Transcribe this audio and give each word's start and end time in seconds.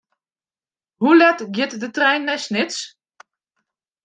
Hoe 1.01 1.15
let 1.19 1.39
giet 1.55 1.73
de 1.81 1.89
trein 1.95 2.21
nei 2.25 2.39
Snits? 2.43 2.77